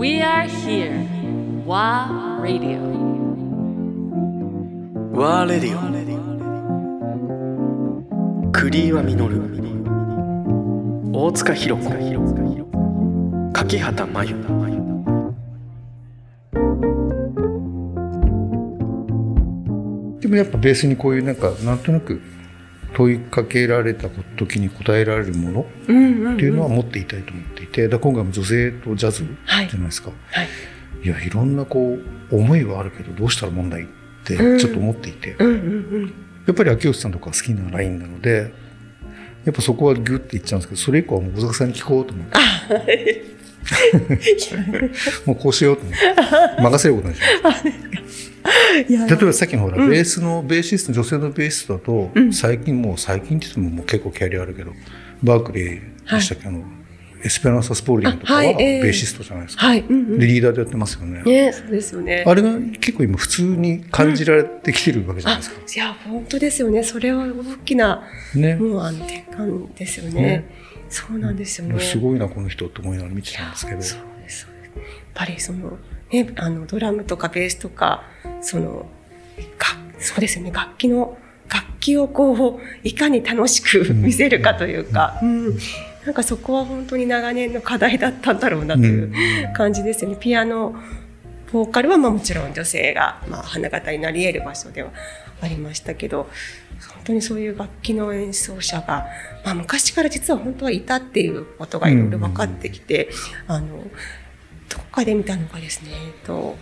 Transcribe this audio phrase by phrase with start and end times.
[0.00, 1.04] We are here.
[1.66, 2.80] WA Radio.
[5.12, 5.80] ワーレディオ
[8.50, 9.42] クリーワミノル
[11.12, 11.90] 大塚弘子
[13.52, 14.30] 柿畑真由
[20.22, 22.22] でもやっぱベースにこういうなんかなんとなく
[22.94, 30.48] 問いかけられた時に答えられるものっていうのは持っていたいと思っていてだ今回も女性とジャズじゃないですか、はい。
[31.02, 31.98] いやいろんなこ
[32.30, 33.86] う思いはあるけどどうしたら問題っ
[34.24, 38.52] てちょっと思っていて、やっぱり秋吉さんとか好きなラインなので
[39.44, 43.40] やっぱそこはギュッていっちゃうんですけどそれ以降はもう小坂さんに聞こうと思って。
[45.26, 45.94] もうこうしようと思っ
[46.56, 46.62] て。
[46.62, 48.29] 任せることにしました
[48.88, 54.72] 例えばさっきのほら、ベースのベーシスト女性のベーシストだと、最近もう最近って言ってももう結構キャリアあるけど
[55.22, 56.64] バークリーでしたっけ、あの
[57.22, 61.22] エスペランサ・スポーリングとかはベーシストじゃないですか、はい、うんうん、でリーダーでやってますよね。
[61.22, 62.24] ねそうですよね。
[62.26, 66.82] あれが結構今普通に感じられてきてるわけじゃないあですか、いや本当ですよね。
[66.82, 68.02] それは大きな
[68.34, 68.56] ね。
[68.56, 70.20] もうあの転換ですよね。
[70.22, 70.44] ね。
[70.88, 71.78] そうなんですよね。
[71.80, 73.82] すごいなこの人って思いながら見てたんですけど。
[73.82, 74.48] そうです。
[74.74, 74.84] やっ
[75.14, 75.78] ぱりその
[76.12, 78.02] ねあのドラムとかベースとか
[78.40, 78.86] その
[79.58, 79.66] が
[79.98, 80.50] そうですよね。
[80.50, 81.18] 楽器の
[81.52, 85.58] 楽器をこういかに楽しく見せるかというか、うん。
[86.04, 90.16] なんかそこは本当に長年の課題だったんだろうなという感じですよね。
[90.18, 90.74] ピアノ
[91.52, 94.90] ボーカルはまあもちろん女性がまあ花形になり得る場所では
[95.42, 96.28] ありましたけど
[96.94, 99.06] 本当にそういう楽器の演奏者が、
[99.44, 103.10] まあ、昔から実は本当はいたっていうことがいろいろ分かってきて、
[103.46, 103.84] あの
[104.90, 106.56] どっかで見たのがですね、えっと、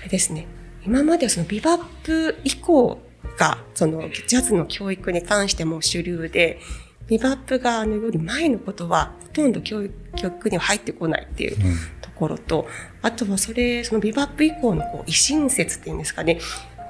[0.00, 0.46] あれですね。
[0.82, 2.98] 今まではそのビバップ以降
[3.36, 6.58] がそのジャズの教育に関しても主流で
[7.06, 11.56] ビバップがあのより前のことはほとんど教育教育には入ってこないっていう
[12.00, 12.66] ところと、
[13.02, 16.40] あとはそれそのビバップ以降のこう維新説っていうんですかね。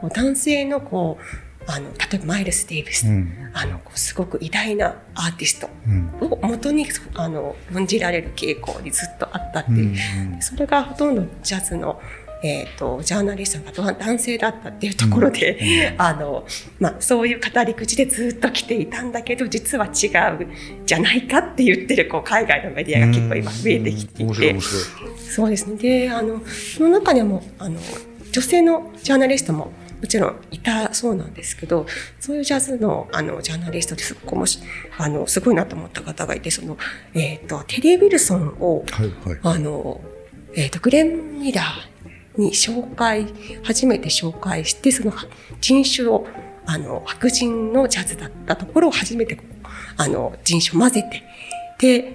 [0.00, 3.50] こう男性のこうあの例えばマイルス・デイビス、うん。
[3.53, 5.69] あのすごく偉大なアーティスト。
[5.87, 6.10] うん。
[6.21, 12.00] を元にあの論じられる傾向にずっとあったっていう、うんそれがほとんどジャズの、
[12.43, 16.47] えー、とジャーナリストが男性だったっていうところで、 あの
[16.78, 20.47] まあ、そういう語り口でずっと来ていたんだけど実は違う
[20.87, 24.56] じゃないかって言ってるこう海外のメディアが結構今増えてきていて。
[25.31, 25.77] そうですね。
[25.77, 27.78] で、あの、その中にはもう、あの、
[28.32, 31.86] 女性のジャーナリストももちろんいたそうなんですけど、
[32.18, 34.60] そういうジャズの、あの、ジャーナリストですごくもし、
[34.98, 36.78] あの、すごいなと思った方がいて、その、
[37.14, 39.38] えっ、と、テリー・ウィルソンを、はいはい。
[39.42, 40.00] あの、
[40.54, 43.26] えっ、と、グレン・ミラーに紹介、
[43.62, 45.12] 初めて紹介して、その
[45.60, 46.26] 人種を、
[46.64, 49.38] あの、白人のジャズだったところを初めて
[49.96, 51.22] あの、人種を混ぜて、
[51.78, 52.14] で、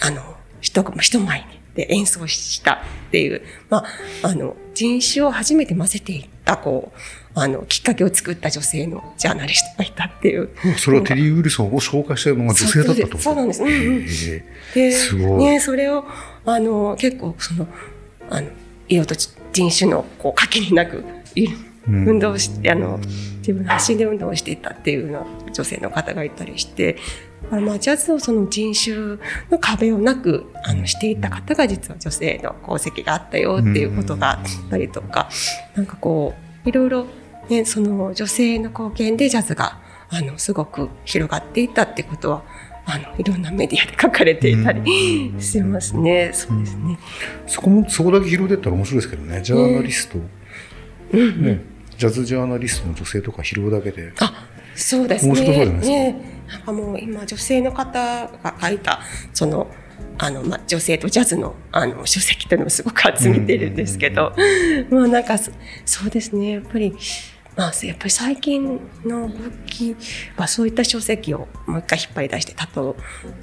[0.00, 6.98] あの、人が、人前にで演奏したっていう、まあ、あの、人種を初めて混ぜていった、こう、
[7.34, 10.48] あの、きっかけを作った女性のジャーナリストがいたっていう。
[10.78, 13.18] それはテリー・ウィルソンを紹介したのが女性だったと？
[13.18, 13.62] そうなんです。
[13.62, 14.06] うんうん。
[14.06, 14.44] え
[14.74, 16.04] で、すごいね、それを、
[16.46, 17.68] あの、結構、その、
[18.30, 18.48] あの、
[18.88, 19.14] 色と
[19.52, 21.04] 人種の、こう、かけになく、
[21.34, 22.98] いうん運動をして、あの、
[23.38, 26.96] 自分の発信で運動をしていたっていうような女性の方がいたりして、
[27.50, 28.96] あ、ジャズのその人種
[29.50, 35.28] の壁をなく、あの、していた方が実は女性の功績があったよっていうことがあったりとか、
[35.74, 36.34] なんかこ
[36.64, 37.06] う、いろいろ、
[37.48, 42.42] ね、その女性の貢献でジャズが、あの、すごく広がっていったってことは、
[42.84, 46.30] あの、いろんなメディアで書かれていたりしますね。
[46.32, 46.98] そうですね。
[47.46, 49.42] そこもそこだけ広げてったら面白いですけどね。
[49.42, 50.18] ジャーナリスト、
[51.12, 55.32] ねジャズジャーナリストの女性とか拾うだけであそうですね。
[55.32, 55.88] 面白そうじゃないですか？
[55.88, 59.00] ねなんかもう今女性の方が書いた
[59.34, 59.66] その
[60.16, 64.32] あの、まあ、女性とジャズのあの書籍というのをすごく集めてるんですけど、
[64.90, 65.50] まあなんかそ
[65.84, 66.94] そうですねやっぱり。
[67.58, 69.34] まあ、やっぱり最近の動
[69.66, 69.96] き
[70.36, 72.94] はそういった書籍をもう一回引っ張り出してたと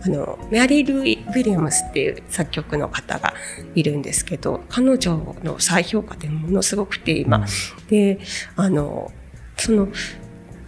[0.06, 3.33] あのメアリー・ルイ・ウィリアムスっていう作曲の方が
[3.75, 7.45] いるんですけど彼女の再評価ってものすごくて今、
[7.89, 8.19] で
[8.56, 9.12] あの
[9.57, 9.89] その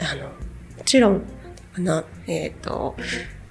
[0.01, 1.21] あのもちろん
[1.77, 2.97] あの、えっと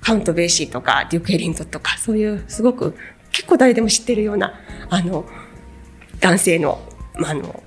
[0.03, 2.95] カウント・ベーシーとかデューク・エリントンとかそういうすごく
[3.33, 4.61] 結構誰でも知ってるような
[4.91, 5.25] あの
[6.21, 7.63] 男性の,、まあ、あの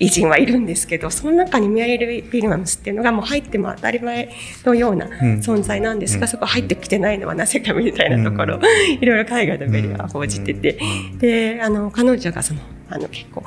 [0.00, 4.30] 偉人はいるんですけどその中にメアリー・ウィリアムスっていうのがもう入っても当たり前
[4.64, 8.60] のような存在なんですが、そこ入ってきてないのはなぜかみたいなところ、
[9.00, 10.78] いろいろ海外のメディアが報じてて、
[11.18, 12.60] であの彼女がその
[12.90, 13.42] あの結構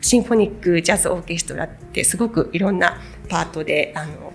[0.00, 4.32] シンフォニックジャズオーケストラってすごくいろんなパートであの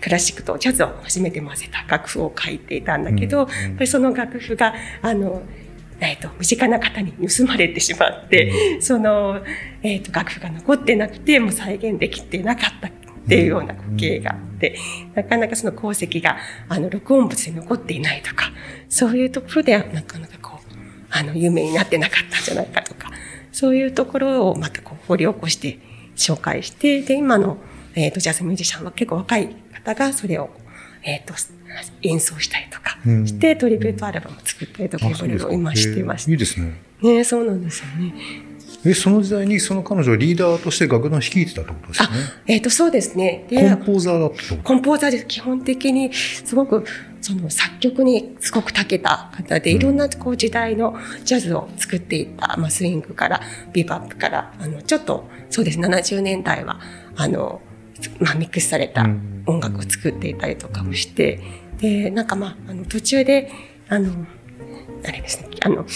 [0.00, 5.42] クラシックとジャズを初めて混ぜた楽譜を書いていたんだけど、やっぱりその楽譜があの
[6.02, 9.40] えー、と身近な方に盗まれてしまって、その、
[9.82, 12.90] えー、と楽譜が残ってなくてもう再現できてなかったっ
[13.28, 14.76] ていうような光景があって、
[15.14, 16.36] なかなかその功績が
[16.68, 18.50] あの録音物に残っていないとか
[18.88, 20.72] そういうところではなかなかこう
[21.10, 23.10] あの有名になってなかったんじゃないかとか
[23.52, 25.78] そういうところをまたこう掘り起こして
[26.16, 27.58] 紹介してで今の、
[27.94, 30.50] えー、とジャズミュージシャンは結構若い方がそれを、
[31.04, 31.34] えー、と
[32.02, 33.26] 演奏したりとかうん。
[33.26, 36.80] して、トリビュートアルバム作ったりとかいろいろ今してましへえいいですね。
[37.00, 38.14] たねそうなんですよね。
[38.84, 42.08] えその時代にその彼女はリーダーとして楽団を率いてたってことですね、
[42.46, 43.46] えっ、とそうですね。
[43.48, 45.26] でコンポーザーだったコンポーザーです。
[45.26, 46.84] 基本的にすごく
[47.20, 53.40] その作曲にすごく長けた方で、いろんなこう時代のジャズを作っていった、まあ、スイングから
[53.72, 55.78] ビバップからあのちょっとそうです。
[55.78, 56.80] 70年代は
[57.14, 57.60] あの、
[58.20, 59.42] まあ、ミックスされたうん。
[59.46, 61.40] 音楽を作っていたりとかもして、
[61.78, 63.50] でなんかまああの途中で
[63.88, 64.26] あの
[65.04, 65.90] あれですねあのか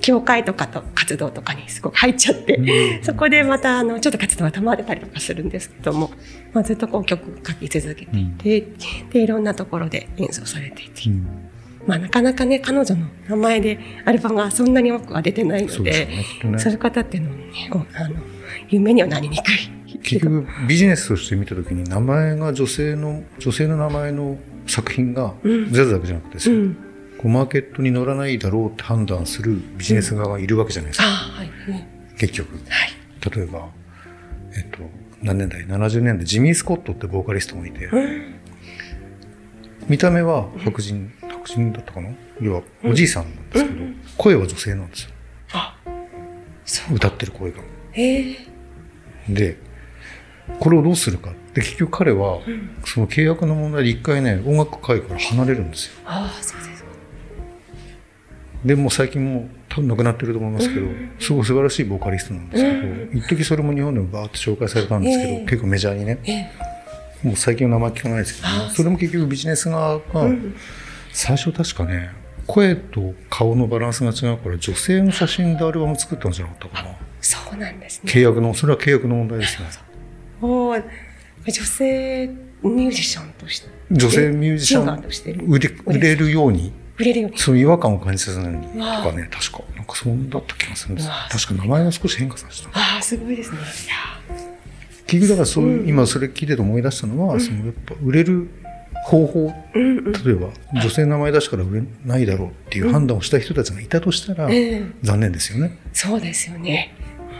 [0.00, 6.12] 教会とかと活動とかにすごく入っちゃって、そこでまたあのちょっと活動が玉でたりとかするんですけども、
[6.52, 8.68] まあ、ずっとこう曲書き続けていて、
[9.10, 11.50] でいろんなところで演奏されていて、うん。
[11.86, 16.08] まあ、なかなかね彼女の名前でアルバムがそんなに多くは出てないので
[16.58, 18.16] そういう方っていうのもねおあの
[18.68, 19.77] 有名にはなりにくい。
[20.08, 25.72] 結局ビジネスとして見た時に名前が女性の女性の名前の作品がうん。
[25.72, 26.38] ジャズだけじゃなくて
[27.18, 31.88] こうマーケットに乗らないだろうって判断するビジネス側がいるわけじゃないですあか、はい、ね。
[32.18, 32.54] 結局。
[32.68, 33.36] はい。
[33.36, 33.68] 例えば
[34.56, 34.78] えっと
[35.22, 36.24] 何年代？70年代。
[36.24, 38.34] ジミー・スコットってボーカリストもいて、うん。
[39.88, 42.10] 見た目は白人白人だったかな？
[42.40, 43.84] 要はおじいさんなんですけど、
[44.16, 45.10] 声は女性なんですよ。
[46.94, 47.58] 歌ってる声が。
[47.94, 48.36] ええ
[49.28, 49.56] で
[50.58, 52.40] これをどうするかで結局彼は
[52.84, 55.92] その契約の問題で一回ね音楽界から離れるんですよ。
[56.04, 56.88] ああそうですか
[58.64, 60.86] でもう最近もう多分亡くなってると思いますけど
[61.20, 66.50] すごい素晴らしいボーカリストなんですけど一時それも日本でもバーって紹介されたんですけど、ええ結構メジャーにねええ。
[67.22, 70.02] もう最近は名前聞かないですけど、ねあ、それも結局ビジネス側が
[71.12, 72.10] 最初確かね
[72.46, 76.96] 声と顔のバランスが違うから女性の写真でアルバム作ったんじゃなかったかな。
[77.20, 78.10] そうなんですね。
[78.12, 79.68] 契約のそれは契約の問題ですね
[80.40, 80.84] おー
[81.46, 82.26] 女性
[82.62, 83.68] ミュージシャンとして。
[83.90, 85.32] 女性ミュージシャシンとして。
[85.32, 86.72] ン売れ売れるように？
[86.98, 87.38] 売れるように。
[87.38, 91.08] その違和感を感じさせないようにとかね確かなんかそんだった気がするんです。
[91.30, 92.68] 確か名前を少し変化させた。
[92.70, 93.58] ああすごいですね。
[95.06, 98.50] 結局だからそういう、今それ聞いてて思い出したのは、そのやっぱ売れる
[99.06, 104.86] 方法、例えば女性の名前出しから売れないだろうっていう判断をした人たちがいたとしたら、ええ。
[105.02, 105.78] 残念ですよね。
[105.94, 106.94] そうですよね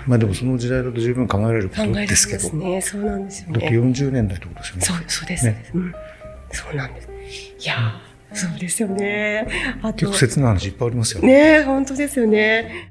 [0.07, 2.57] まあでもその時代だと十分考えられること考えられますでけど。
[2.57, 4.83] ねそうなんですよだってね40年代ってことですよね。
[4.83, 5.71] そうそうです、ね。
[5.75, 5.95] うん、
[6.53, 7.09] そうなんです。
[7.61, 9.47] いやーそうですよね。
[9.83, 10.07] あと。
[10.07, 11.29] 結構切な話いっぱいありますよね。
[11.29, 12.91] ねえ本当ですよね